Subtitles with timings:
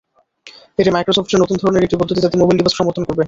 [0.79, 3.19] এটি মাইক্রোসফটের নতুন ধরনের একটি পদ্ধতি, যাতে মোবাইল ডিভাইসও সমর্থন করবে।